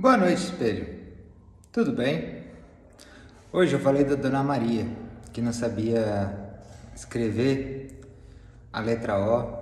Boa 0.00 0.16
noite, 0.16 0.44
espelho. 0.44 0.86
Tudo 1.72 1.90
bem? 1.90 2.44
Hoje 3.52 3.72
eu 3.74 3.80
falei 3.80 4.04
da 4.04 4.14
Dona 4.14 4.44
Maria, 4.44 4.86
que 5.32 5.42
não 5.42 5.52
sabia 5.52 6.54
escrever 6.94 8.00
a 8.72 8.78
letra 8.78 9.18
O 9.18 9.58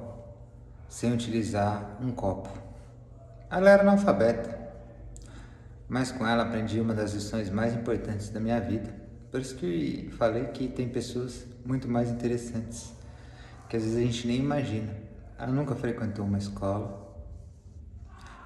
sem 0.91 1.11
utilizar 1.11 1.97
um 2.03 2.13
copo. 2.13 2.51
Ela 3.51 3.71
era 3.71 3.83
analfabeta, 3.83 4.61
mas 5.89 6.13
com 6.13 6.27
ela 6.27 6.43
aprendi 6.43 6.83
uma 6.83 6.93
das 6.93 7.15
lições 7.15 7.49
mais 7.49 7.73
importantes 7.73 8.29
da 8.29 8.39
minha 8.39 8.61
vida. 8.61 8.95
Por 9.31 9.41
isso 9.41 9.57
que 9.57 10.11
falei 10.19 10.49
que 10.49 10.69
tem 10.69 10.87
pessoas 10.87 11.47
muito 11.65 11.89
mais 11.89 12.11
interessantes, 12.11 12.93
que 13.71 13.77
às 13.79 13.85
vezes 13.85 13.97
a 13.97 14.03
gente 14.03 14.29
nem 14.29 14.37
imagina. 14.37 14.93
Ela 15.39 15.51
nunca 15.51 15.75
frequentou 15.75 16.27
uma 16.27 16.37
escola, 16.37 17.25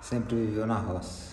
sempre 0.00 0.36
viveu 0.36 0.68
na 0.68 0.78
roça. 0.78 1.29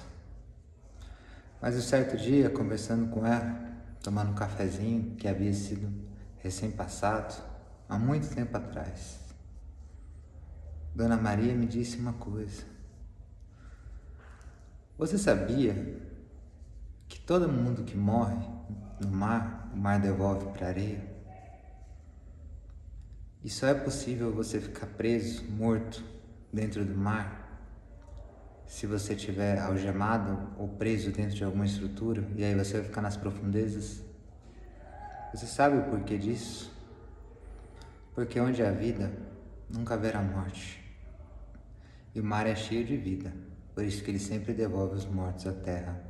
Mas 1.62 1.76
um 1.76 1.82
certo 1.82 2.16
dia, 2.16 2.50
conversando 2.50 3.09
com 3.09 3.26
ela, 3.26 3.59
tomando 4.04 4.31
um 4.31 4.36
cafezinho 4.36 5.16
que 5.16 5.27
havia 5.27 5.54
sido 5.54 5.91
recém-passado, 6.38 7.44
há 7.90 7.98
muito 7.98 8.34
tempo 8.34 8.55
atrás, 8.55 9.20
Dona 10.94 11.17
Maria 11.17 11.54
me 11.55 11.66
disse 11.66 11.98
uma 11.98 12.14
coisa. 12.14 12.64
Você 14.98 15.17
sabia 15.17 16.00
que 17.08 17.20
todo 17.20 17.52
mundo 17.52 17.84
que 17.84 17.95
morre 17.98 18.48
no 19.00 19.09
mar, 19.09 19.70
o 19.73 19.78
mar 19.78 20.00
devolve 20.00 20.52
para 20.58 20.67
a 20.67 20.70
areia? 20.70 21.17
E 23.44 23.50
só 23.50 23.67
é 23.67 23.73
possível 23.73 24.31
você 24.34 24.59
ficar 24.59 24.88
preso, 24.88 25.44
morto, 25.52 26.03
dentro 26.52 26.84
do 26.84 26.95
mar 26.95 27.47
se 28.67 28.85
você 28.85 29.13
estiver 29.13 29.57
algemado 29.59 30.53
ou 30.57 30.67
preso 30.67 31.09
dentro 31.12 31.35
de 31.35 31.44
alguma 31.44 31.66
estrutura 31.66 32.27
e 32.35 32.44
aí 32.44 32.53
você 32.53 32.73
vai 32.73 32.84
ficar 32.84 33.02
nas 33.02 33.16
profundezas. 33.16 34.03
Você 35.33 35.45
sabe 35.45 35.78
o 35.78 35.83
porquê 35.83 36.17
disso? 36.17 36.72
Porque 38.14 38.39
onde 38.39 38.61
há 38.61 38.72
vida, 38.72 39.11
nunca 39.69 39.94
haverá 39.94 40.22
morte. 40.22 40.83
E 42.14 42.19
o 42.19 42.23
mar 42.23 42.45
é 42.45 42.55
cheio 42.55 42.86
de 42.86 42.97
vida, 42.97 43.33
por 43.73 43.83
isso 43.83 44.03
que 44.03 44.11
ele 44.11 44.19
sempre 44.19 44.53
devolve 44.53 44.95
os 44.95 45.05
mortos 45.05 45.47
à 45.47 45.53
terra. 45.53 46.03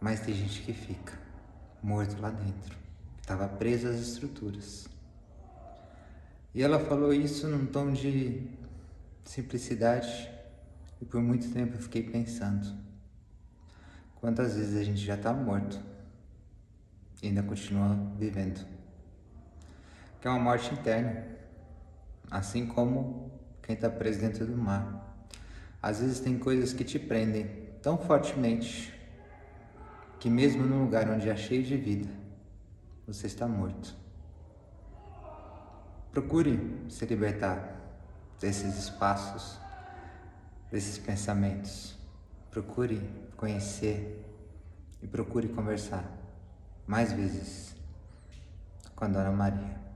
Mas 0.00 0.20
tem 0.20 0.34
gente 0.34 0.62
que 0.62 0.72
fica 0.72 1.18
morto 1.82 2.20
lá 2.20 2.30
dentro, 2.30 2.76
que 3.16 3.22
estava 3.22 3.48
preso 3.48 3.88
às 3.88 3.96
estruturas. 3.96 4.86
E 6.54 6.62
ela 6.62 6.78
falou 6.78 7.12
isso 7.12 7.48
num 7.48 7.66
tom 7.66 7.92
de 7.92 8.48
simplicidade 9.24 10.37
e 11.00 11.04
por 11.04 11.20
muito 11.20 11.52
tempo 11.52 11.74
eu 11.74 11.80
fiquei 11.80 12.02
pensando: 12.02 12.74
quantas 14.16 14.56
vezes 14.56 14.76
a 14.76 14.84
gente 14.84 15.00
já 15.00 15.14
está 15.14 15.32
morto 15.32 15.80
e 17.22 17.28
ainda 17.28 17.42
continua 17.42 17.96
vivendo? 18.16 18.66
Que 20.20 20.26
é 20.26 20.30
uma 20.30 20.40
morte 20.40 20.72
interna, 20.74 21.24
assim 22.30 22.66
como 22.66 23.30
quem 23.62 23.74
está 23.74 23.88
preso 23.88 24.20
dentro 24.20 24.46
do 24.46 24.56
mar. 24.56 25.04
Às 25.80 26.00
vezes 26.00 26.20
tem 26.20 26.38
coisas 26.38 26.72
que 26.72 26.82
te 26.82 26.98
prendem 26.98 27.68
tão 27.80 27.96
fortemente 27.96 28.92
que, 30.18 30.28
mesmo 30.28 30.66
num 30.66 30.82
lugar 30.82 31.08
onde 31.08 31.28
é 31.28 31.36
cheio 31.36 31.62
de 31.62 31.76
vida, 31.76 32.08
você 33.06 33.28
está 33.28 33.46
morto. 33.46 33.94
Procure 36.10 36.84
se 36.88 37.06
libertar 37.06 37.76
desses 38.40 38.76
espaços 38.76 39.60
desses 40.70 40.98
pensamentos. 40.98 41.96
Procure 42.50 43.00
conhecer 43.36 44.24
e 45.02 45.06
procure 45.06 45.48
conversar 45.48 46.04
mais 46.86 47.12
vezes 47.12 47.74
com 48.96 49.04
a 49.04 49.08
Dona 49.08 49.30
Maria. 49.30 49.87